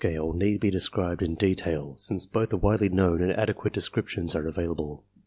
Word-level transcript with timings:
18 0.03 0.17
ARMY 0.17 0.17
MENTAL 0.29 0.33
TESTS 0.33 0.39
need 0.51 0.59
be 0.61 0.69
described 0.71 1.21
in 1.21 1.35
detail, 1.35 1.95
since 1.95 2.25
both 2.25 2.51
are 2.51 2.57
widely 2.57 2.89
known 2.89 3.21
and 3.21 3.31
adequate 3.33 3.71
descriptions 3.71 4.33
are 4.35 4.47
available. 4.47 5.03